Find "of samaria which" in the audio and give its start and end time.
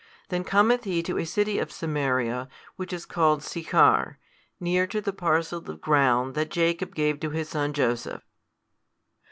1.59-2.91